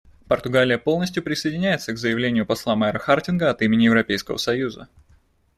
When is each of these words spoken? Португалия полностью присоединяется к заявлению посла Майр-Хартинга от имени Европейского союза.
Португалия 0.27 0.79
полностью 0.79 1.21
присоединяется 1.21 1.93
к 1.93 1.97
заявлению 1.99 2.47
посла 2.47 2.75
Майр-Хартинга 2.75 3.51
от 3.51 3.61
имени 3.61 3.83
Европейского 3.83 4.37
союза. 4.37 4.87